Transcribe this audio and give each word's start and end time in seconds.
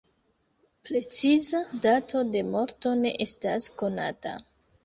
Preciza 0.89 1.61
dato 1.85 2.23
de 2.37 2.43
morto 2.57 2.97
ne 3.05 3.15
estas 3.27 3.69
konata. 3.83 4.35